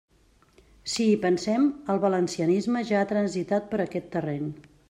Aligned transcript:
Si 0.93 1.05
hi 1.09 1.17
pensem, 1.25 1.69
el 1.95 2.01
valencianisme 2.07 2.85
ja 2.93 2.99
ha 3.03 3.11
transitat 3.15 3.73
per 3.75 3.83
aquest 3.89 4.13
terreny. 4.19 4.53